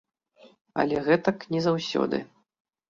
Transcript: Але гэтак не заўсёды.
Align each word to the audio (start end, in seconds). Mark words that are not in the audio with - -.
Але 0.83 0.95
гэтак 1.11 1.47
не 1.57 1.61
заўсёды. 1.69 2.25